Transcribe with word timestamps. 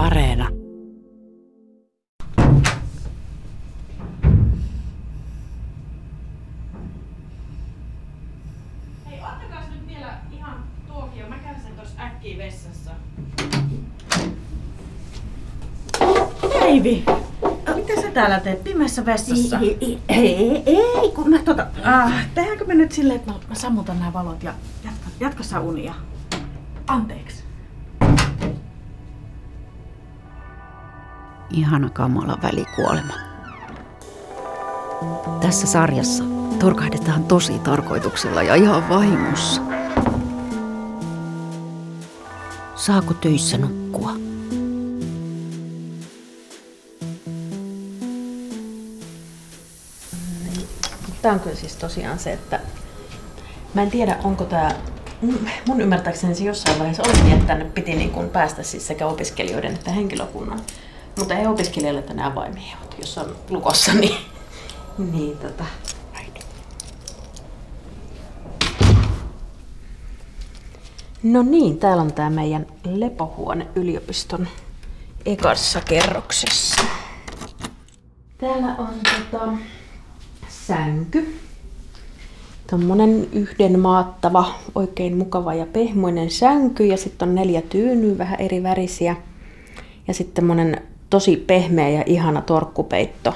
Areena. 0.00 0.48
Hei, 9.06 9.20
ottakaa 9.20 9.62
nyt 9.70 9.88
vielä 9.88 10.18
ihan 10.32 10.64
tuokio. 10.86 11.28
Mä 11.28 11.38
käyn 11.38 11.60
sen 11.60 11.72
tossa 11.76 12.02
äkkiä 12.02 12.38
vessassa. 12.38 12.90
Päivi, 16.60 17.04
mitä 17.74 18.00
sä 18.02 18.10
täällä 18.14 18.40
teet 18.40 18.64
pimeässä 18.64 19.06
vessassa? 19.06 19.58
Ei, 19.58 19.78
ei, 19.80 19.98
ei, 20.08 20.62
ei, 20.66 21.10
kun 21.14 21.30
mä 21.30 21.38
tota... 21.38 21.66
Ah, 21.84 22.12
tehdäänkö 22.34 22.64
me 22.64 22.74
nyt 22.74 22.92
silleen, 22.92 23.20
että 23.20 23.32
mä, 23.32 23.38
mä 23.48 23.54
sammutan 23.54 23.98
nämä 23.98 24.12
valot 24.12 24.42
ja 24.42 24.54
jatka, 24.84 25.06
jatka 25.20 25.42
sä 25.42 25.60
unia? 25.60 25.94
Anteeksi. 26.86 27.49
Ihana 31.50 31.90
kamala 31.90 32.38
välikuolema. 32.42 33.14
Tässä 35.40 35.66
sarjassa 35.66 36.24
torkahdetaan 36.58 37.24
tosi 37.24 37.58
tarkoituksella 37.58 38.42
ja 38.42 38.54
ihan 38.54 38.88
vahingossa. 38.88 39.62
Saako 42.74 43.14
töissä 43.14 43.58
nukkua? 43.58 44.12
Tämä 51.22 51.34
on 51.34 51.40
kyllä 51.40 51.56
siis 51.56 51.76
tosiaan 51.76 52.18
se, 52.18 52.32
että 52.32 52.60
mä 53.74 53.82
en 53.82 53.90
tiedä, 53.90 54.16
onko 54.24 54.44
tämä, 54.44 54.70
mun 55.66 55.80
ymmärtääkseni 55.80 56.34
se 56.34 56.44
jossain 56.44 56.78
vaiheessa 56.78 57.02
oli 57.06 57.22
niin, 57.22 57.34
että 57.34 57.46
tänne 57.46 57.64
piti 57.64 57.94
niin 57.94 58.10
kuin 58.10 58.28
päästä 58.28 58.62
siis 58.62 58.86
sekä 58.86 59.06
opiskelijoiden 59.06 59.74
että 59.74 59.90
henkilökunnan. 59.90 60.60
Mutta 61.20 61.34
ei 61.34 61.46
opiskelijoille 61.46 62.02
tänne 62.02 62.24
avaimia 62.24 62.76
ole, 62.82 62.94
jos 62.98 63.18
on 63.18 63.36
lukossa, 63.50 63.92
niin, 63.92 64.16
niin 65.12 65.38
tota, 65.38 65.64
No 71.22 71.42
niin, 71.42 71.78
täällä 71.78 72.02
on 72.02 72.12
tämä 72.12 72.30
meidän 72.30 72.66
lepohuone 72.84 73.66
yliopiston 73.74 74.48
ekassa 75.26 75.80
kerroksessa. 75.80 76.84
Täällä 78.38 78.74
on 78.78 78.88
tota, 79.30 79.52
sänky. 80.48 81.38
Tuommoinen 82.70 83.28
yhden 83.32 83.80
maattava, 83.80 84.54
oikein 84.74 85.16
mukava 85.16 85.54
ja 85.54 85.66
pehmoinen 85.66 86.30
sänky 86.30 86.86
ja 86.86 86.96
sitten 86.96 87.28
on 87.28 87.34
neljä 87.34 87.62
tyynyä, 87.62 88.18
vähän 88.18 88.40
eri 88.40 88.62
värisiä. 88.62 89.16
Ja 90.08 90.14
sitten 90.14 90.44
monen 90.44 90.89
tosi 91.10 91.36
pehmeä 91.36 91.88
ja 91.88 92.02
ihana 92.06 92.42
torkkupeitto. 92.42 93.34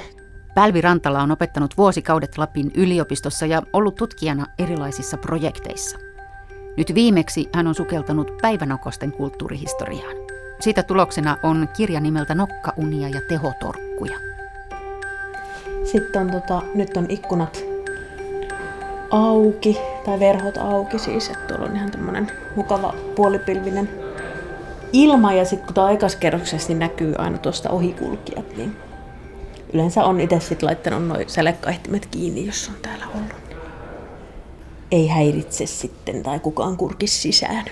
Pälvi 0.55 0.81
Rantala 0.81 1.21
on 1.21 1.31
opettanut 1.31 1.77
vuosikaudet 1.77 2.37
Lapin 2.37 2.71
yliopistossa 2.75 3.45
ja 3.45 3.61
ollut 3.73 3.95
tutkijana 3.95 4.45
erilaisissa 4.59 5.17
projekteissa. 5.17 5.97
Nyt 6.77 6.95
viimeksi 6.95 7.49
hän 7.53 7.67
on 7.67 7.75
sukeltanut 7.75 8.31
päivänokosten 8.41 9.11
kulttuurihistoriaan. 9.11 10.15
Siitä 10.59 10.83
tuloksena 10.83 11.37
on 11.43 11.69
kirja 11.77 11.99
nimeltä 11.99 12.35
Nokkaunia 12.35 13.09
ja 13.09 13.21
tehotorkkuja. 13.29 14.19
Sitten 15.83 16.21
on 16.21 16.31
tota, 16.31 16.61
nyt 16.75 16.97
on 16.97 17.05
ikkunat 17.09 17.63
auki, 19.11 19.77
tai 20.05 20.19
verhot 20.19 20.57
auki 20.57 20.99
siis, 20.99 21.29
että 21.29 21.47
tuolla 21.47 21.65
on 21.65 21.75
ihan 21.75 21.91
tämmönen 21.91 22.31
mukava 22.55 22.93
puolipilvinen 23.15 24.04
ilma, 24.93 25.33
ja 25.33 25.45
sitten 25.45 25.65
kun 25.65 25.73
tämä 25.73 25.87
on 25.87 25.93
ekaskerroksessa, 25.93 26.67
niin 26.67 26.79
näkyy 26.79 27.15
aina 27.17 27.37
tuosta 27.37 27.69
ohikulkijat, 27.69 28.57
niin 28.57 28.75
yleensä 29.73 30.03
on 30.03 30.19
itse 30.21 30.39
sitten 30.39 30.67
laittanut 30.67 31.07
noin 31.07 31.29
sälekkaihtimet 31.29 32.05
kiinni, 32.05 32.45
jos 32.45 32.69
on 32.69 32.75
täällä 32.81 33.05
ollut. 33.15 33.45
Ei 34.91 35.07
häiritse 35.07 35.65
sitten 35.65 36.23
tai 36.23 36.39
kukaan 36.39 36.77
kurkis 36.77 37.21
sisään. 37.21 37.65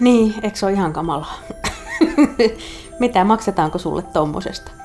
Niin, 0.00 0.34
eikö 0.42 0.56
se 0.56 0.66
ole 0.66 0.72
ihan 0.72 0.92
kamalaa? 0.92 1.38
Mitä, 3.00 3.24
maksetaanko 3.24 3.78
sulle 3.78 4.02
tommosesta? 4.02 4.77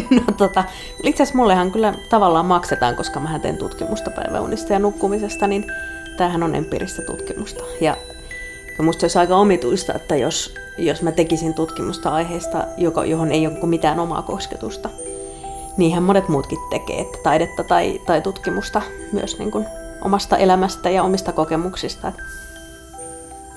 no 0.10 0.32
tota, 0.36 0.64
itse 1.02 1.22
asiassa 1.22 1.38
mullehan 1.38 1.72
kyllä 1.72 1.94
tavallaan 2.10 2.46
maksetaan, 2.46 2.96
koska 2.96 3.20
mä 3.20 3.38
teen 3.38 3.56
tutkimusta 3.56 4.10
päiväunista 4.10 4.72
ja 4.72 4.78
nukkumisesta, 4.78 5.46
niin 5.46 5.66
tämähän 6.16 6.42
on 6.42 6.54
empiiristä 6.54 7.02
tutkimusta. 7.02 7.64
Ja, 7.80 7.96
musta 8.82 9.04
olisi 9.04 9.18
aika 9.18 9.36
omituista, 9.36 9.94
että 9.94 10.16
jos, 10.16 10.54
jos 10.78 11.02
mä 11.02 11.12
tekisin 11.12 11.54
tutkimusta 11.54 12.10
aiheesta, 12.10 12.64
joka, 12.76 13.04
johon 13.04 13.32
ei 13.32 13.46
ole 13.46 13.66
mitään 13.66 14.00
omaa 14.00 14.22
kosketusta, 14.22 14.88
niinhän 15.76 16.02
monet 16.02 16.28
muutkin 16.28 16.58
tekee, 16.70 17.00
että 17.00 17.18
taidetta 17.22 17.64
tai, 17.64 18.00
tai 18.06 18.20
tutkimusta 18.20 18.82
myös 19.12 19.38
niin 19.38 19.50
kuin 19.50 19.66
omasta 20.04 20.36
elämästä 20.36 20.90
ja 20.90 21.02
omista 21.02 21.32
kokemuksista. 21.32 22.12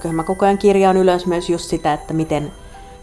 Kyllä 0.01 0.15
mä 0.15 0.23
koko 0.23 0.45
ajan 0.45 0.57
kirjaan 0.57 0.97
ylös 0.97 1.25
myös 1.25 1.49
just 1.49 1.69
sitä, 1.69 1.93
että 1.93 2.13
miten 2.13 2.51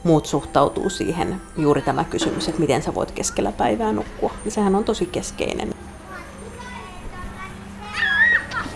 muut 0.04 0.26
suhtautuu 0.26 0.90
siihen, 0.90 1.40
juuri 1.56 1.82
tämä 1.82 2.04
kysymys, 2.04 2.48
että 2.48 2.60
miten 2.60 2.82
sä 2.82 2.94
voit 2.94 3.12
keskellä 3.12 3.52
päivää 3.52 3.92
nukkua. 3.92 4.32
Ja 4.44 4.50
sehän 4.50 4.74
on 4.74 4.84
tosi 4.84 5.06
keskeinen. 5.06 5.74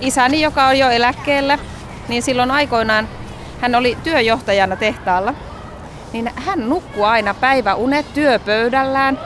Isäni, 0.00 0.40
joka 0.40 0.66
on 0.66 0.78
jo 0.78 0.90
eläkkeellä, 0.90 1.58
niin 2.08 2.22
silloin 2.22 2.50
aikoinaan 2.50 3.08
hän 3.60 3.74
oli 3.74 3.98
työjohtajana 4.04 4.76
tehtaalla. 4.76 5.34
Niin 6.12 6.32
hän 6.34 6.68
nukkui 6.68 7.04
aina 7.04 7.34
päiväunet 7.34 8.14
työpöydällään. 8.14 9.18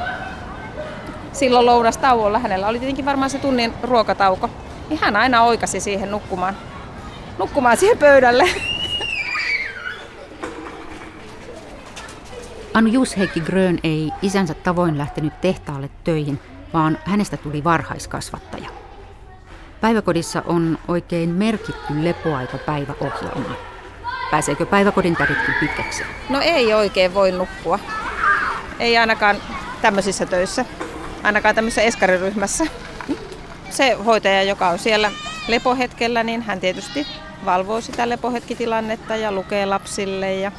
Silloin 1.32 1.66
lounastauolla 1.66 2.38
hänellä 2.38 2.66
oli 2.66 2.78
tietenkin 2.78 3.04
varmaan 3.04 3.30
se 3.30 3.38
tunnin 3.38 3.74
ruokatauko. 3.82 4.50
Niin 4.88 5.00
hän 5.02 5.16
aina 5.16 5.42
oikasi 5.42 5.80
siihen 5.80 6.10
nukkumaan, 6.10 6.56
nukkumaan 7.38 7.76
siihen 7.76 7.98
pöydälle. 7.98 8.44
Anu 12.74 12.88
Jusheikki 12.88 13.40
Grön 13.40 13.78
ei 13.84 14.10
isänsä 14.22 14.54
tavoin 14.54 14.98
lähtenyt 14.98 15.40
tehtaalle 15.40 15.90
töihin, 16.04 16.40
vaan 16.72 16.98
hänestä 17.04 17.36
tuli 17.36 17.64
varhaiskasvattaja. 17.64 18.68
Päiväkodissa 19.80 20.42
on 20.46 20.78
oikein 20.88 21.28
merkitty 21.28 22.04
lepoaika 22.04 22.58
päiväohjelma. 22.58 23.54
Pääseekö 24.30 24.66
päiväkodin 24.66 25.16
täritkin 25.16 25.54
pitkäksi? 25.60 26.02
No 26.28 26.40
ei 26.40 26.74
oikein 26.74 27.14
voi 27.14 27.32
nukkua. 27.32 27.78
Ei 28.78 28.98
ainakaan 28.98 29.36
tämmöisissä 29.82 30.26
töissä. 30.26 30.64
Ainakaan 31.22 31.54
tämmöisessä 31.54 31.82
eskariryhmässä. 31.82 32.64
Se 33.70 33.92
hoitaja, 34.04 34.42
joka 34.42 34.68
on 34.68 34.78
siellä 34.78 35.10
lepohetkellä, 35.48 36.22
niin 36.22 36.42
hän 36.42 36.60
tietysti 36.60 37.06
valvoo 37.44 37.80
sitä 37.80 38.08
lepohetkitilannetta 38.08 39.16
ja 39.16 39.32
lukee 39.32 39.66
lapsille 39.66 40.34
ja 40.34 40.52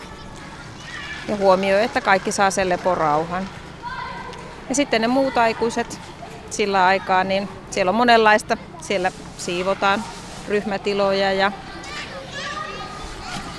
ja 1.27 1.35
huomioi, 1.35 1.83
että 1.83 2.01
kaikki 2.01 2.31
saa 2.31 2.51
sen 2.51 2.69
leporauhan. 2.69 3.49
Ja 4.69 4.75
sitten 4.75 5.01
ne 5.01 5.07
muut 5.07 5.37
aikuiset 5.37 5.99
sillä 6.49 6.85
aikaa, 6.85 7.23
niin 7.23 7.49
siellä 7.71 7.89
on 7.89 7.95
monenlaista. 7.95 8.57
Siellä 8.81 9.11
siivotaan 9.37 10.03
ryhmätiloja 10.47 11.33
ja 11.33 11.51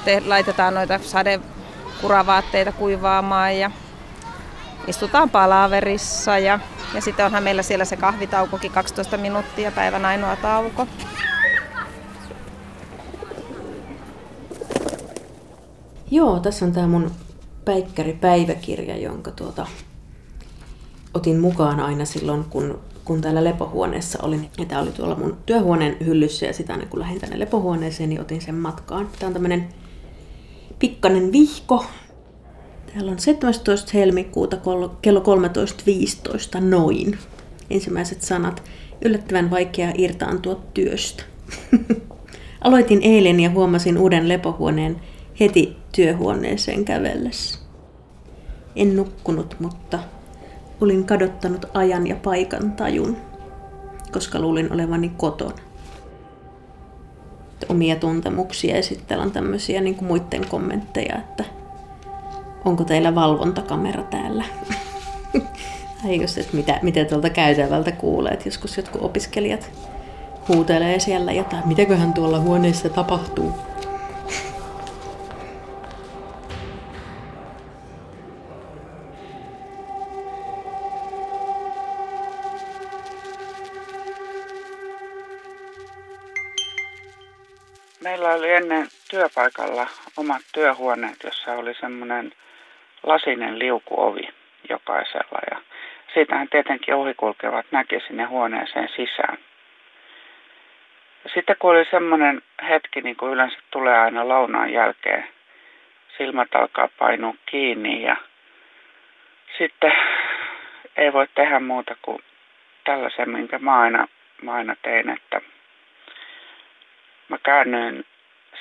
te, 0.05 0.23
laitetaan 0.27 0.75
noita 0.75 1.01
sadekuravaatteita 1.03 2.73
kuivaamaan 2.73 3.59
ja 3.59 3.71
istutaan 4.87 5.31
palaverissa 5.31 6.39
ja, 6.39 6.59
ja 6.95 7.01
sitten 7.01 7.27
onhan 7.27 7.43
meillä 7.43 7.63
siellä 7.63 7.85
se 7.85 7.97
kahvitaukokin 7.97 8.71
12 8.73 9.17
minuuttia, 9.17 9.71
päivän 9.73 10.05
ainoa 10.05 10.37
tauko. 10.37 10.87
Joo, 16.11 16.41
tässä 16.41 16.65
on 16.65 16.73
tämä 16.73 16.87
mun 16.87 17.13
päikkäripäiväkirja, 17.65 18.97
jonka 18.97 19.31
tuota, 19.31 19.67
otin 21.15 21.41
mukaan 21.41 21.81
aina 21.81 22.05
silloin, 22.05 22.45
kun, 22.45 22.79
kun 23.05 23.21
täällä 23.21 23.45
lepohuoneessa 23.45 24.19
olin. 24.23 24.51
Ja 24.59 24.65
tämä 24.65 24.81
oli 24.81 24.91
tuolla 24.91 25.15
mun 25.15 25.37
työhuoneen 25.47 25.97
hyllyssä 26.07 26.47
ja 26.47 26.53
sitä 26.53 26.79
kun 26.91 27.01
lähdin 27.01 27.21
tänne 27.21 27.39
lepohuoneeseen, 27.39 28.09
niin 28.09 28.21
otin 28.21 28.41
sen 28.41 28.55
matkaan. 28.55 29.09
Tämä 29.19 29.29
on 29.29 29.33
tämmöinen 29.33 29.69
pikkanen 30.79 31.33
vihko. 31.33 31.85
Täällä 32.95 33.11
on 33.11 33.19
17. 33.19 33.91
helmikuuta 33.95 34.57
kello 35.03 35.23
13.15 36.57 36.61
noin. 36.61 37.19
Ensimmäiset 37.71 38.23
sanat. 38.23 38.63
Yllättävän 39.05 39.51
vaikea 39.51 39.93
irtaantua 39.99 40.61
työstä. 40.75 41.23
Aloitin 42.65 43.03
eilen 43.03 43.41
ja 43.41 43.51
huomasin 43.51 43.99
uuden 43.99 44.29
lepohuoneen 44.29 45.01
heti 45.41 45.82
työhuoneeseen 45.93 46.85
kävellessä. 46.85 47.59
En 48.77 48.97
nukkunut, 48.97 49.57
mutta 49.61 49.99
olin 50.81 51.05
kadottanut 51.05 51.67
ajan 51.75 52.07
ja 52.07 52.17
paikan 52.17 52.73
tajun, 52.73 53.17
koska 54.13 54.41
luulin 54.41 54.73
olevani 54.73 55.09
koton. 55.17 55.53
Omia 57.69 57.97
tuntemuksia 57.97 58.77
esittelen 58.77 59.31
tämmöisiä 59.31 59.81
niin 59.81 59.95
kuin 59.95 60.09
muiden 60.09 60.47
kommentteja, 60.49 61.17
että 61.19 61.45
onko 62.65 62.85
teillä 62.85 63.15
valvontakamera 63.15 64.03
täällä? 64.03 64.45
tai 66.03 66.21
just, 66.21 66.39
että 66.39 66.57
mitä, 66.57 66.79
mitä 66.83 67.05
tuolta 67.05 67.31
käytävältä 67.31 67.93
kuulee, 67.93 68.33
että 68.33 68.49
joskus 68.49 68.77
jotkut 68.77 69.03
opiskelijat 69.03 69.71
huutelee 70.49 70.99
siellä 70.99 71.33
jotain, 71.33 71.69
mitäköhän 71.69 72.13
tuolla 72.13 72.41
huoneessa 72.41 72.89
tapahtuu. 72.89 73.53
Meillä 88.03 88.29
oli 88.29 88.53
ennen 88.53 88.87
työpaikalla 89.11 89.87
omat 90.17 90.43
työhuoneet, 90.55 91.17
jossa 91.25 91.53
oli 91.53 91.75
semmoinen 91.75 92.33
lasinen 93.03 93.59
liukuovi 93.59 94.29
jokaisella. 94.69 95.39
Ja 95.51 95.61
siitähän 96.15 96.49
tietenkin 96.49 96.95
ohikulkevat 96.95 97.67
näki 97.71 98.01
sinne 98.07 98.25
huoneeseen 98.25 98.89
sisään. 98.97 99.39
Sitten 101.35 101.57
kun 101.59 101.71
oli 101.71 101.85
semmoinen 101.91 102.43
hetki, 102.69 103.01
niin 103.01 103.17
kuin 103.17 103.33
yleensä 103.33 103.59
tulee 103.71 103.99
aina 103.99 104.29
lounaan 104.29 104.73
jälkeen, 104.73 105.29
silmät 106.19 106.55
alkaa 106.55 106.89
painua 106.99 107.35
kiinni 107.47 108.03
ja 108.03 108.17
sitten 109.59 109.93
ei 110.97 111.13
voi 111.13 111.27
tehdä 111.35 111.61
muuta 111.61 111.97
kuin 112.03 112.23
tällaisen, 112.85 113.31
minkä 113.31 113.59
mä 113.59 113.81
aina, 113.81 114.09
mä 114.43 114.53
aina 114.53 114.77
tein, 114.83 115.09
että 115.09 115.41
mä 117.33 117.39
käännyin 117.43 118.05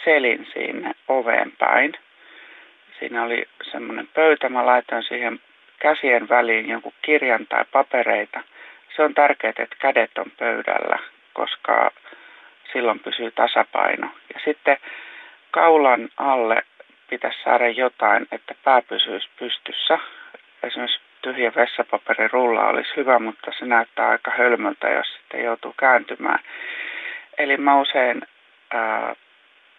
selin 0.04 0.48
sinne 0.54 0.92
oveen 1.08 1.52
päin. 1.52 1.94
Siinä 3.00 3.24
oli 3.24 3.46
semmoinen 3.72 4.08
pöytä, 4.14 4.50
mä 4.50 4.66
laitoin 4.66 5.04
siihen 5.04 5.40
käsien 5.80 6.30
väliin 6.30 6.70
jonkun 6.70 6.94
kirjan 7.02 7.48
tai 7.48 7.66
papereita. 7.72 8.42
Se 8.96 9.04
on 9.04 9.14
tärkeää, 9.14 9.54
että 9.60 9.76
kädet 9.80 10.18
on 10.18 10.32
pöydällä, 10.38 11.00
koska 11.34 11.92
silloin 12.74 13.00
pysyy 13.00 13.32
tasapaino. 13.32 14.08
Ja 14.34 14.40
sitten 14.46 14.78
kaulan 15.52 16.10
alle 16.18 16.64
pitäisi 17.10 17.44
saada 17.44 17.70
jotain, 17.70 18.28
että 18.32 18.56
pää 18.64 18.82
pysyisi 18.82 19.30
pystyssä. 19.40 20.00
Esimerkiksi 20.64 21.00
tyhjä 21.22 21.52
vessapaperirulla 21.56 22.68
olisi 22.68 22.92
hyvä, 22.98 23.20
mutta 23.20 23.52
se 23.60 23.66
näyttää 23.66 24.10
aika 24.10 24.32
hölmöltä, 24.32 24.90
jos 24.90 25.14
sitten 25.14 25.44
joutuu 25.44 25.74
kääntymään. 25.80 26.40
Eli 27.38 27.58
mä 27.58 27.82
usein 27.82 28.22
ää, 28.74 29.16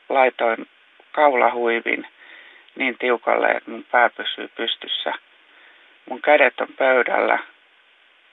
laitoin 0.08 0.66
kaulahuivin 1.12 2.06
niin 2.76 2.96
tiukalle, 2.98 3.48
että 3.48 3.70
mun 3.70 3.84
pää 3.90 4.10
pysyy 4.10 4.48
pystyssä. 4.48 5.12
Mun 6.10 6.22
kädet 6.22 6.60
on 6.60 6.68
pöydällä 6.78 7.38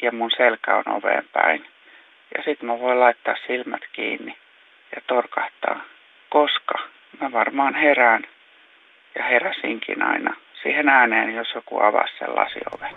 ja 0.02 0.12
mun 0.12 0.32
selkä 0.38 0.76
on 0.76 0.84
oveen 0.88 1.26
päin. 1.34 1.66
Ja 2.38 2.44
sitten 2.44 2.68
mä 2.68 2.80
voin 2.80 3.00
laittaa 3.00 3.36
silmät 3.48 3.82
kiinni 3.94 4.38
ja 4.96 5.02
torkahtaa, 5.08 5.82
koska 6.30 6.80
mä 7.22 7.32
varmaan 7.32 7.76
herään 7.76 8.24
ja 9.16 9.24
heräsinkin 9.24 10.04
aina 10.04 10.36
siihen 10.62 10.90
ääneen, 10.90 11.36
jos 11.36 11.48
joku 11.56 11.80
avasi 11.80 12.14
sen 12.20 12.36
lasioven. 12.36 12.96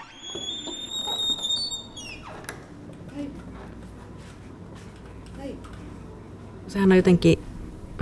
Sehän 6.66 6.90
on 6.90 6.96
jotenkin 6.96 7.51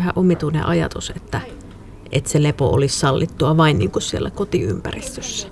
vähän 0.00 0.12
omituinen 0.16 0.66
ajatus, 0.66 1.12
että, 1.16 1.40
että 2.12 2.30
se 2.30 2.42
lepo 2.42 2.68
olisi 2.68 2.98
sallittua 2.98 3.56
vain 3.56 3.78
niin 3.78 3.90
kuin 3.90 4.02
siellä 4.02 4.30
kotiympäristössä. 4.30 5.48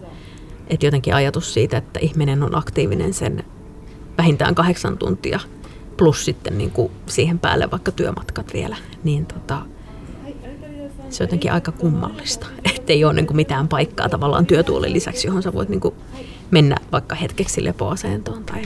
Että 0.69 0.87
jotenkin 0.87 1.15
ajatus 1.15 1.55
siitä, 1.55 1.77
että 1.77 2.01
ihminen 2.03 2.43
on 2.43 2.55
aktiivinen 2.55 3.15
sen 3.15 3.45
vähintään 4.19 4.55
kahdeksan 4.55 4.99
tuntia 4.99 5.41
plus 5.97 6.25
sitten 6.25 6.59
niin 6.59 6.71
kuin 6.71 6.93
siihen 7.07 7.39
päälle 7.39 7.71
vaikka 7.71 7.93
työmatkat 7.93 8.53
vielä, 8.53 8.77
niin 9.05 9.27
tota, 9.27 9.63
se 11.11 11.23
on 11.23 11.27
jotenkin 11.27 11.53
aika 11.53 11.73
kummallista, 11.73 12.47
että 12.75 12.93
ei 12.93 13.05
ole 13.05 13.13
niin 13.13 13.27
kuin 13.27 13.37
mitään 13.37 13.69
paikkaa 13.69 14.09
tavallaan 14.09 14.47
työtuolin 14.47 14.93
lisäksi, 14.93 15.27
johon 15.27 15.43
sä 15.43 15.53
voit 15.53 15.69
niin 15.69 15.81
kuin 15.81 15.95
mennä 16.51 16.77
vaikka 16.93 17.15
hetkeksi 17.15 17.65
lepoasentoon. 17.65 18.45
Tai... 18.45 18.63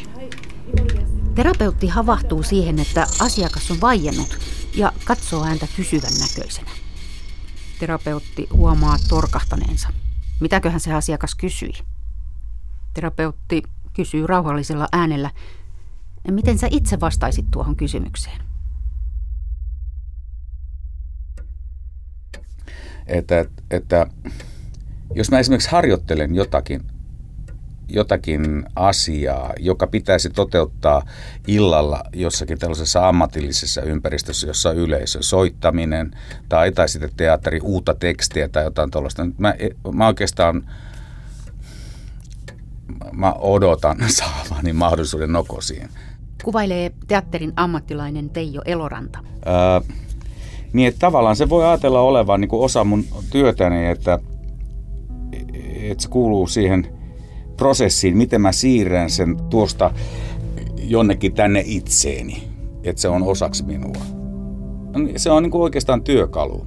Terapeutti 1.35 1.87
havahtuu 1.87 2.43
siihen, 2.43 2.79
että 2.79 3.07
asiakas 3.21 3.71
on 3.71 3.81
vaiennut 3.81 4.39
ja 4.75 4.93
katsoo 5.05 5.45
häntä 5.45 5.67
kysyvän 5.77 6.13
näköisenä. 6.21 6.71
Terapeutti 7.79 8.49
huomaa 8.53 8.97
torkahtaneensa. 9.09 9.89
Mitäköhän 10.41 10.81
se 10.81 10.93
asiakas 10.93 11.35
kysyi? 11.35 11.73
Terapeutti 12.95 13.63
kysyy 13.93 14.27
rauhallisella 14.27 14.89
äänellä, 14.93 15.31
miten 16.31 16.59
sä 16.59 16.69
itse 16.71 17.01
vastaisit 17.01 17.51
tuohon 17.51 17.77
kysymykseen? 17.77 18.41
Että, 23.07 23.45
että 23.71 24.07
jos 25.15 25.31
mä 25.31 25.39
esimerkiksi 25.39 25.71
harjoittelen 25.71 26.35
jotakin 26.35 26.92
jotakin 27.89 28.65
asiaa, 28.77 29.53
joka 29.59 29.87
pitäisi 29.87 30.31
toteuttaa 30.31 31.03
illalla 31.47 32.03
jossakin 32.13 32.59
tällaisessa 32.59 33.09
ammatillisessa 33.09 33.83
ympäristössä, 33.83 34.47
jossa 34.47 34.71
on 34.71 34.77
yleisö, 34.77 35.23
soittaminen 35.23 36.11
tai, 36.49 36.73
tai 36.73 36.89
sitten 36.89 37.11
teatteri, 37.17 37.61
uutta 37.63 37.95
tekstiä 37.95 38.49
tai 38.49 38.65
jotain 38.65 38.91
tuollaista. 38.91 39.27
Mä, 39.39 39.55
mä 39.95 40.07
oikeastaan 40.07 40.71
mä 43.13 43.33
odotan 43.33 43.97
saavani 44.19 44.73
mahdollisuuden 44.73 45.33
nokosiin. 45.33 45.89
Kuvailee 46.45 46.93
teatterin 47.09 47.53
ammattilainen 47.57 48.31
Teijo 48.31 48.63
Eloranta. 48.65 49.19
Öö, 49.47 49.95
niin, 50.73 50.89
että 50.89 50.99
tavallaan 50.99 51.37
se 51.37 51.49
voi 51.49 51.65
ajatella 51.65 52.01
olevan 52.01 52.41
niin 52.41 52.49
kuin 52.49 52.65
osa 52.65 52.85
mun 52.85 53.05
työtäni, 53.31 53.87
että, 53.87 54.19
että 55.83 56.03
se 56.03 56.09
kuuluu 56.09 56.47
siihen– 56.47 56.87
prosessiin, 57.63 58.17
miten 58.17 58.41
mä 58.41 58.53
siirrän 58.53 59.11
sen 59.11 59.37
tuosta 59.51 59.91
jonnekin 60.77 61.35
tänne 61.35 61.63
itseeni, 61.67 62.43
että 62.85 63.03
se 63.03 63.09
on 63.09 63.23
osaksi 63.23 63.65
minua. 63.65 64.03
Se 65.17 65.31
on 65.31 65.43
niin 65.43 65.51
kuin 65.51 65.63
oikeastaan 65.63 66.03
työkalu. 66.03 66.67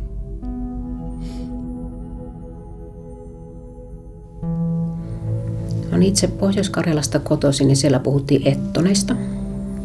Olen 5.90 6.04
itse 6.04 6.28
Pohjois-Karjalasta 6.28 7.20
kotoisin, 7.20 7.68
niin 7.68 7.78
siellä 7.78 8.00
puhuttiin 8.00 8.48
ettonesta. 8.48 9.16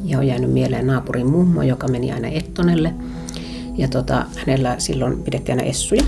Ja 0.05 0.19
on 0.19 0.27
jäänyt 0.27 0.53
mieleen 0.53 0.87
naapurin 0.87 1.31
mummo, 1.31 1.63
joka 1.63 1.89
meni 1.89 2.13
aina 2.13 2.29
ettonelle. 2.29 2.95
Ja 3.77 3.89
tota, 3.89 4.27
hänellä 4.37 4.75
silloin 4.79 5.23
pidettiin 5.23 5.59
aina 5.59 5.71
essuja. 5.71 6.03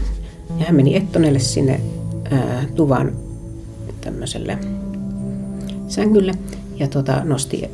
Ja 0.59 0.65
hän 0.65 0.77
meni 0.77 0.97
ettonelle 0.97 1.38
sinne 1.38 1.81
ää, 2.31 2.65
tuvan 2.75 3.12
tämmöiselle 4.00 4.59
sängylle 5.93 6.33
ja 6.77 6.89
tota, 6.89 7.25
nosti 7.25 7.71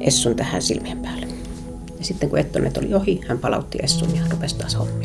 Essun 0.00 0.36
tähän 0.36 0.62
silmien 0.62 0.98
päälle. 0.98 1.26
Ja 1.98 2.04
sitten 2.04 2.30
kun 2.30 2.38
Ettonet 2.38 2.76
oli 2.76 2.94
ohi, 2.94 3.20
hän 3.28 3.38
palautti 3.38 3.78
Essun 3.82 4.16
ja 4.16 4.22
rupesi 4.30 4.56
taas 4.56 4.78
hommi. 4.78 5.04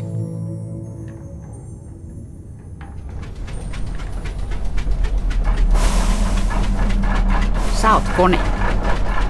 Sä 7.82 7.94
oot 7.94 8.08
kone. 8.16 8.38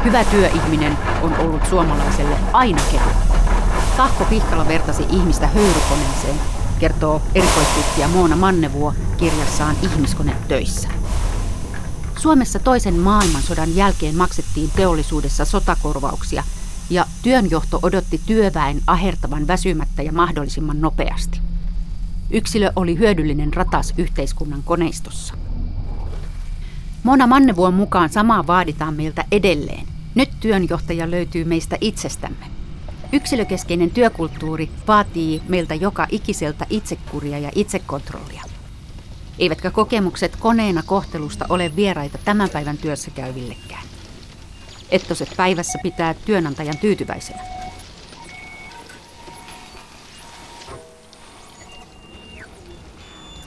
Hyvä 0.04 0.24
työihminen 0.24 0.92
on 1.22 1.36
ollut 1.36 1.66
suomalaiselle 1.70 2.36
aina 2.52 2.82
kehu. 2.92 3.10
Tahko 3.96 4.24
Pihkala 4.24 4.68
vertasi 4.68 5.02
ihmistä 5.10 5.46
höyrykoneeseen, 5.46 6.36
kertoo 6.78 7.22
erikoistutkija 7.34 8.08
Moona 8.08 8.36
Mannevuo 8.36 8.94
kirjassaan 9.16 9.76
Ihmiskone 9.82 10.36
töissä. 10.48 10.88
Suomessa 12.18 12.58
toisen 12.58 12.98
maailmansodan 12.98 13.76
jälkeen 13.76 14.16
maksettiin 14.16 14.70
teollisuudessa 14.76 15.44
sotakorvauksia 15.44 16.44
ja 16.90 17.06
työnjohto 17.22 17.78
odotti 17.82 18.20
työväen 18.26 18.82
ahertavan 18.86 19.46
väsymättä 19.46 20.02
ja 20.02 20.12
mahdollisimman 20.12 20.80
nopeasti. 20.80 21.40
Yksilö 22.30 22.72
oli 22.76 22.98
hyödyllinen 22.98 23.54
ratas 23.54 23.94
yhteiskunnan 23.98 24.62
koneistossa. 24.62 25.34
Mona 27.02 27.26
Mannevuon 27.26 27.74
mukaan 27.74 28.10
samaa 28.10 28.46
vaaditaan 28.46 28.94
meiltä 28.94 29.24
edelleen. 29.32 29.86
Nyt 30.14 30.30
työnjohtaja 30.40 31.10
löytyy 31.10 31.44
meistä 31.44 31.76
itsestämme. 31.80 32.46
Yksilökeskeinen 33.12 33.90
työkulttuuri 33.90 34.70
vaatii 34.88 35.42
meiltä 35.48 35.74
joka 35.74 36.06
ikiseltä 36.10 36.66
itsekuria 36.70 37.38
ja 37.38 37.50
itsekontrollia. 37.54 38.47
Eivätkä 39.38 39.70
kokemukset 39.70 40.36
koneena 40.36 40.82
kohtelusta 40.86 41.46
ole 41.48 41.76
vieraita 41.76 42.18
tämän 42.24 42.50
päivän 42.50 42.78
työssä 42.78 43.10
käyvillekään. 43.10 43.82
Ettoset 44.90 45.28
päivässä 45.36 45.78
pitää 45.82 46.14
työnantajan 46.14 46.78
tyytyväisenä. 46.78 47.42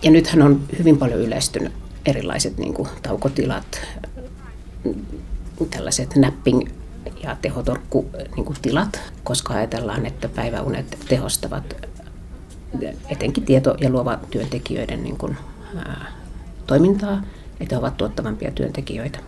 Ja 0.03 0.11
nythän 0.11 0.41
on 0.41 0.63
hyvin 0.79 0.97
paljon 0.97 1.19
yleistynyt 1.19 1.73
erilaiset 2.05 2.57
niin 2.57 2.73
kuin, 2.73 2.89
taukotilat, 3.03 3.81
tällaiset 5.69 6.15
napping 6.15 6.69
ja 7.23 7.37
tehotorkkutilat, 7.41 8.91
niin 8.91 9.21
koska 9.23 9.53
ajatellaan, 9.53 10.05
että 10.05 10.29
päiväunet 10.29 10.97
tehostavat 11.09 11.75
etenkin 13.09 13.45
tieto- 13.45 13.75
ja 13.81 13.89
luova 13.89 14.19
työntekijöiden 14.29 15.03
niin 15.03 15.17
kuin, 15.17 15.37
toimintaa, 16.67 17.21
että 17.59 17.75
he 17.75 17.79
ovat 17.79 17.97
tuottavampia 17.97 18.51
työntekijöitä. 18.51 19.19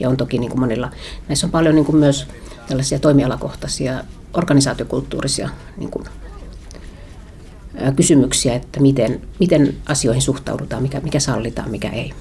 Ja 0.00 0.08
on 0.08 0.16
toki 0.16 0.38
niin 0.38 0.50
kuin 0.50 0.60
monilla, 0.60 0.90
näissä 1.28 1.46
on 1.46 1.50
paljon 1.50 1.74
niin 1.74 1.84
kuin 1.84 1.96
myös 1.96 2.26
tällaisia 2.68 2.98
toimialakohtaisia 2.98 4.04
organisaatiokulttuurisia 4.34 5.48
niin 5.76 5.90
kuin, 5.90 6.04
ää, 7.76 7.92
kysymyksiä, 7.92 8.54
että 8.54 8.80
miten, 8.80 9.20
miten 9.40 9.76
asioihin 9.88 10.22
suhtaudutaan, 10.22 10.82
mikä, 10.82 11.00
mikä 11.00 11.20
sallitaan, 11.20 11.70
mikä 11.70 11.88
ei. 11.88 12.12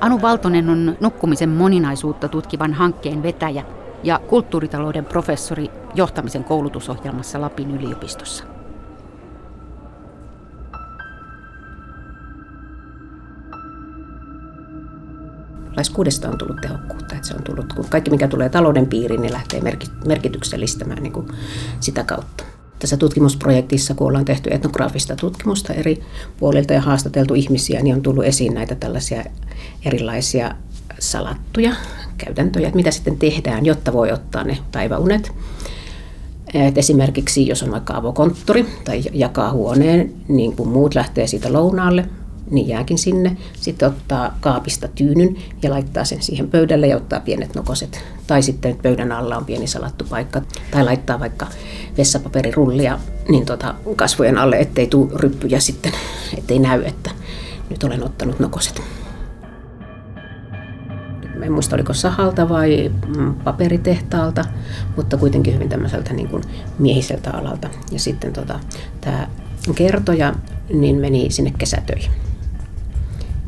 Anu 0.00 0.22
Valtonen 0.22 0.68
on 0.68 0.96
nukkumisen 1.00 1.48
moninaisuutta 1.48 2.28
tutkivan 2.28 2.74
hankkeen 2.74 3.22
vetäjä 3.22 3.64
ja 4.02 4.20
kulttuuritalouden 4.28 5.04
professori 5.04 5.70
johtamisen 5.94 6.44
koulutusohjelmassa 6.44 7.40
Lapin 7.40 7.70
yliopistossa. 7.70 8.57
Laiskuudesta 15.78 16.28
on 16.28 16.38
tullut 16.38 16.60
tehokkuutta. 16.60 17.14
Että 17.14 17.28
se 17.28 17.34
on 17.34 17.42
tullut, 17.42 17.72
kun 17.72 17.84
kaikki 17.88 18.10
mikä 18.10 18.28
tulee 18.28 18.48
talouden 18.48 18.86
piiriin, 18.86 19.22
niin 19.22 19.32
lähtee 19.32 19.60
merkityksellistämään 20.06 21.02
niin 21.02 21.12
kuin 21.12 21.28
sitä 21.80 22.04
kautta. 22.04 22.44
Tässä 22.78 22.96
tutkimusprojektissa, 22.96 23.94
kun 23.94 24.06
ollaan 24.06 24.24
tehty 24.24 24.50
etnograafista 24.52 25.16
tutkimusta 25.16 25.72
eri 25.72 26.02
puolilta 26.40 26.72
ja 26.72 26.80
haastateltu 26.80 27.34
ihmisiä, 27.34 27.82
niin 27.82 27.96
on 27.96 28.02
tullut 28.02 28.24
esiin 28.24 28.54
näitä 28.54 28.74
tällaisia 28.74 29.24
erilaisia 29.84 30.54
salattuja 30.98 31.72
käytäntöjä, 32.18 32.68
että 32.68 32.76
mitä 32.76 32.90
sitten 32.90 33.16
tehdään, 33.16 33.66
jotta 33.66 33.92
voi 33.92 34.12
ottaa 34.12 34.44
ne 34.44 34.58
päiväunet. 34.72 35.32
Et 36.54 36.78
esimerkiksi 36.78 37.46
jos 37.46 37.62
on 37.62 37.70
vaikka 37.70 37.96
avokonttori 37.96 38.66
tai 38.84 39.02
jakaa 39.12 39.52
huoneen, 39.52 40.12
niin 40.28 40.56
kun 40.56 40.68
muut 40.68 40.94
lähtee 40.94 41.26
siitä 41.26 41.52
lounaalle, 41.52 42.04
niin 42.50 42.68
jääkin 42.68 42.98
sinne. 42.98 43.36
Sitten 43.52 43.88
ottaa 43.88 44.36
kaapista 44.40 44.88
tyynyn 44.88 45.36
ja 45.62 45.70
laittaa 45.70 46.04
sen 46.04 46.22
siihen 46.22 46.50
pöydälle 46.50 46.86
ja 46.86 46.96
ottaa 46.96 47.20
pienet 47.20 47.54
nokoset. 47.54 48.04
Tai 48.26 48.42
sitten 48.42 48.78
pöydän 48.82 49.12
alla 49.12 49.36
on 49.36 49.44
pieni 49.44 49.66
salattu 49.66 50.04
paikka. 50.10 50.42
Tai 50.70 50.84
laittaa 50.84 51.20
vaikka 51.20 51.46
vessapaperirullia 51.98 52.98
niin 53.28 53.46
tota 53.46 53.74
kasvojen 53.96 54.38
alle, 54.38 54.56
ettei 54.56 54.86
tule 54.86 55.10
ryppyjä 55.14 55.60
sitten, 55.60 55.92
ettei 56.38 56.58
näy, 56.58 56.82
että 56.84 57.10
nyt 57.70 57.84
olen 57.84 58.04
ottanut 58.04 58.38
nokoset. 58.38 58.82
En 61.42 61.52
muista, 61.52 61.76
oliko 61.76 61.94
sahalta 61.94 62.48
vai 62.48 62.92
mm, 63.16 63.34
paperitehtaalta, 63.34 64.44
mutta 64.96 65.16
kuitenkin 65.16 65.54
hyvin 65.54 65.68
tämmöiseltä 65.68 66.12
niin 66.12 66.28
kuin 66.28 66.42
miehiseltä 66.78 67.30
alalta. 67.30 67.68
Ja 67.92 67.98
sitten 67.98 68.32
tota, 68.32 68.60
tämä 69.00 69.28
kertoja 69.74 70.34
niin 70.72 70.96
meni 70.96 71.30
sinne 71.30 71.52
kesätöihin. 71.58 72.27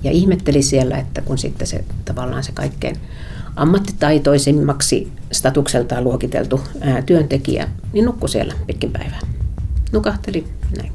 Ja 0.03 0.11
ihmetteli 0.11 0.63
siellä, 0.63 0.99
että 0.99 1.23
kun 1.23 1.39
sitten 1.39 1.67
se 1.67 1.85
tavallaan 2.05 2.45
se 2.45 2.53
kaikkein 2.53 2.97
ammattitaitoisimmaksi 3.57 5.13
statukseltaan 5.33 6.05
luokiteltu 6.05 6.61
ää, 6.81 7.03
työntekijä, 7.03 7.69
niin 7.93 8.05
nukkui 8.05 8.29
siellä 8.29 8.55
pitkin 8.67 8.93
päivää. 8.93 9.21
Nukahteli 9.93 10.45
näin. 10.77 10.93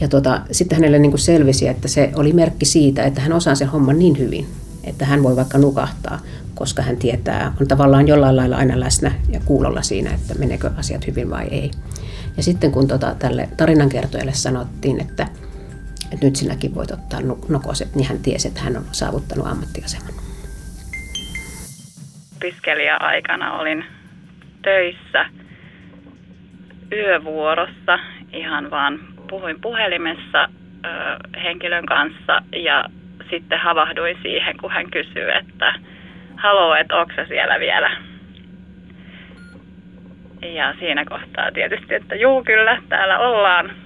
Ja 0.00 0.08
tota, 0.08 0.40
sitten 0.50 0.76
hänelle 0.76 0.98
niin 0.98 1.12
kuin 1.12 1.20
selvisi, 1.20 1.68
että 1.68 1.88
se 1.88 2.12
oli 2.14 2.32
merkki 2.32 2.64
siitä, 2.64 3.02
että 3.04 3.20
hän 3.20 3.32
osaa 3.32 3.54
sen 3.54 3.68
homman 3.68 3.98
niin 3.98 4.18
hyvin, 4.18 4.46
että 4.84 5.04
hän 5.04 5.22
voi 5.22 5.36
vaikka 5.36 5.58
nukahtaa, 5.58 6.20
koska 6.54 6.82
hän 6.82 6.96
tietää, 6.96 7.54
on 7.60 7.68
tavallaan 7.68 8.08
jollain 8.08 8.36
lailla 8.36 8.56
aina 8.56 8.80
läsnä 8.80 9.12
ja 9.28 9.40
kuulolla 9.44 9.82
siinä, 9.82 10.10
että 10.10 10.34
meneekö 10.34 10.70
asiat 10.76 11.06
hyvin 11.06 11.30
vai 11.30 11.46
ei. 11.46 11.70
Ja 12.36 12.42
sitten 12.42 12.72
kun 12.72 12.88
tota, 12.88 13.14
tälle 13.18 13.48
tarinankertojalle 13.56 14.34
sanottiin, 14.34 15.00
että 15.00 15.28
että 16.12 16.26
nyt 16.26 16.36
sinäkin 16.36 16.74
voit 16.74 16.90
ottaa 16.90 17.20
nokoset, 17.48 17.94
niin 17.94 18.08
hän 18.08 18.18
tiesi, 18.18 18.48
että 18.48 18.60
hän 18.60 18.76
on 18.76 18.84
saavuttanut 18.92 19.46
ammattiaseman. 19.46 20.14
Opiskelija-aikana 22.36 23.52
olin 23.52 23.84
töissä 24.62 25.26
yövuorossa, 26.92 27.98
ihan 28.32 28.70
vaan 28.70 28.98
puhuin 29.30 29.60
puhelimessa 29.60 30.48
ö, 30.84 30.88
henkilön 31.40 31.86
kanssa 31.86 32.42
ja 32.52 32.84
sitten 33.30 33.60
havahduin 33.60 34.18
siihen, 34.22 34.56
kun 34.56 34.70
hän 34.70 34.90
kysyi, 34.90 35.30
että 35.40 35.74
haloo, 36.36 36.74
että 36.74 36.96
onko 36.96 37.12
siellä 37.28 37.60
vielä? 37.60 37.90
Ja 40.42 40.74
siinä 40.78 41.04
kohtaa 41.04 41.52
tietysti, 41.54 41.94
että 41.94 42.14
juu 42.14 42.44
kyllä, 42.44 42.82
täällä 42.88 43.18
ollaan 43.18 43.81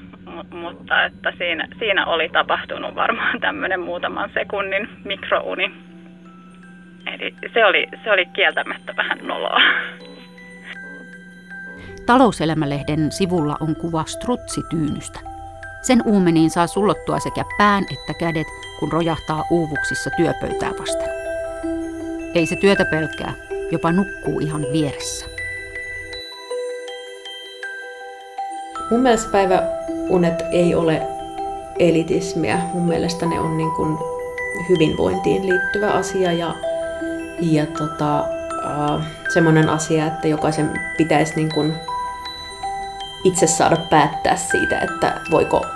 mutta 0.51 1.05
että 1.05 1.33
siinä, 1.39 1.69
siinä 1.79 2.07
oli 2.07 2.29
tapahtunut 2.29 2.95
varmaan 2.95 3.41
tämmöinen 3.41 3.81
muutaman 3.81 4.31
sekunnin 4.35 4.89
mikrouni. 5.05 5.73
Eli 7.07 7.35
se 7.55 7.67
oli, 7.67 7.87
se 8.05 8.13
oli 8.13 8.27
kieltämättä 8.27 8.95
vähän 8.97 9.19
noloa. 9.23 9.61
Talouselämälehden 12.07 13.13
sivulla 13.13 13.57
on 13.61 13.77
kuva 13.77 14.05
strutsityynystä. 14.05 15.21
Sen 15.83 16.03
uumeniin 16.05 16.51
saa 16.51 16.67
sullottua 16.67 17.19
sekä 17.19 17.45
pään 17.59 17.85
että 17.93 18.15
kädet, 18.21 18.47
kun 18.79 18.93
rojahtaa 18.93 19.45
uuvuksissa 19.51 20.11
työpöytää 20.17 20.71
vasten. 20.81 21.09
Ei 22.35 22.47
se 22.47 22.57
työtä 22.57 22.85
pelkää, 22.91 23.33
jopa 23.73 23.93
nukkuu 23.93 24.41
ihan 24.41 24.63
vieressä. 24.73 25.27
Mun 28.91 29.01
mielestä 29.01 29.33
päiväunet 30.07 30.43
ei 30.53 30.75
ole 30.75 31.03
elitismiä. 31.79 32.59
Mun 32.75 32.89
mielestä 32.89 33.27
ne 33.27 33.41
on 33.41 33.57
niin 33.57 33.71
kuin 33.71 33.99
hyvinvointiin 34.69 35.49
liittyvä 35.49 35.91
asia 35.91 36.33
ja, 36.33 36.55
ja 37.41 37.67
tota, 37.67 38.19
äh, 38.19 39.07
semmoinen 39.35 39.69
asia, 39.69 40.07
että 40.07 40.29
jokaisen 40.29 40.71
pitäisi 40.97 41.33
niin 41.37 41.53
kuin 41.55 41.73
itse 43.25 43.47
saada 43.47 43.77
päättää 43.91 44.37
siitä, 44.37 44.79
että 44.81 45.21
voiko 45.31 45.67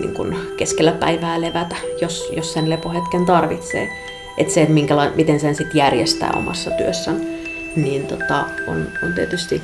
niin 0.00 0.14
kuin 0.14 0.36
keskellä 0.56 0.92
päivää 0.92 1.40
levätä, 1.40 1.76
jos, 2.00 2.32
jos 2.36 2.52
sen 2.52 2.70
lepohetken 2.70 3.24
tarvitsee. 3.24 3.88
Että 4.38 4.52
se, 4.52 4.62
että 4.62 4.74
miten 5.14 5.40
sen 5.40 5.54
sitten 5.54 5.78
järjestää 5.78 6.32
omassa 6.36 6.70
työssään, 6.70 7.20
niin 7.76 8.06
tota, 8.06 8.44
on, 8.68 8.86
on 9.02 9.12
tietysti 9.14 9.62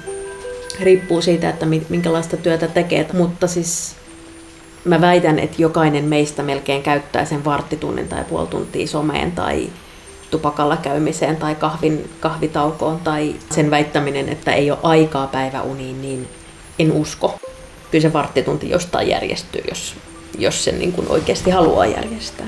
riippuu 0.81 1.23
siitä, 1.23 1.51
että 1.51 1.67
minkälaista 1.67 2.37
työtä 2.37 2.69
tekee. 2.69 3.07
Mutta 3.13 3.47
siis 3.47 3.95
mä 4.85 5.01
väitän, 5.01 5.39
että 5.39 5.63
jokainen 5.63 6.05
meistä 6.05 6.43
melkein 6.43 6.83
käyttää 6.83 7.25
sen 7.25 7.45
varttitunnin 7.45 8.09
tai 8.09 8.25
puoli 8.25 8.47
tuntia 8.47 8.87
someen 8.87 9.33
tai 9.33 9.71
tupakalla 10.31 10.77
käymiseen 10.77 11.37
tai 11.37 11.55
kahvin, 11.55 12.11
kahvitaukoon 12.21 13.01
tai 13.01 13.35
sen 13.51 13.71
väittäminen, 13.71 14.29
että 14.29 14.53
ei 14.53 14.71
ole 14.71 14.79
aikaa 14.83 15.27
päiväuniin, 15.27 16.03
niin 16.03 16.29
en 16.79 16.93
usko. 16.93 17.39
Kyllä 17.91 18.03
se 18.03 18.13
varttitunti 18.13 18.71
jostain 18.71 19.09
järjestyy, 19.09 19.63
jos, 19.69 19.95
jos 20.39 20.65
sen 20.65 20.79
niin 20.79 20.93
kuin 20.93 21.09
oikeasti 21.09 21.51
haluaa 21.51 21.87
järjestää. 21.87 22.47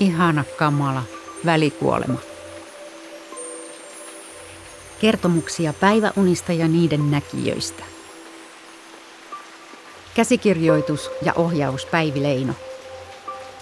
Ihana 0.00 0.44
kamala 0.56 1.02
välikuolema. 1.46 2.18
Kertomuksia 5.00 5.72
päiväunista 5.72 6.52
ja 6.52 6.68
niiden 6.68 7.10
näkijöistä. 7.10 7.84
Käsikirjoitus 10.14 11.10
ja 11.22 11.32
ohjaus 11.36 11.86
Päivi 11.86 12.22
Leino. 12.22 12.52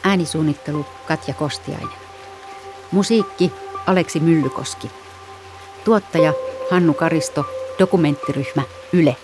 Äänisuunnittelu 0.05 0.87
Katja 1.09 1.35
Kostiainen. 1.35 2.01
Musiikki 2.91 3.53
Aleksi 3.87 4.21
Myllykoski. 4.21 4.91
Tuottaja 5.85 6.33
Hannu 6.71 6.95
Karisto, 6.95 7.45
dokumenttiryhmä 7.79 8.63
Yle. 8.93 9.17